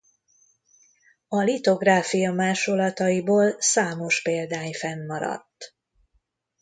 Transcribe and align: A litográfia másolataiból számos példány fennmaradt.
A 1.27 1.41
litográfia 1.41 2.31
másolataiból 2.31 3.55
számos 3.59 4.21
példány 4.21 4.73
fennmaradt. 4.73 5.75